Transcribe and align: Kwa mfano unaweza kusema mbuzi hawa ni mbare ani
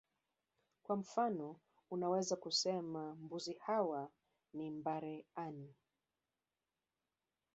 Kwa 0.83 0.95
mfano 0.95 1.59
unaweza 1.89 2.35
kusema 2.35 3.15
mbuzi 3.15 3.53
hawa 3.53 4.09
ni 4.53 4.71
mbare 4.71 5.25
ani 5.35 5.73